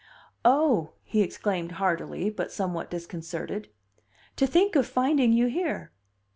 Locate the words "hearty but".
1.73-2.51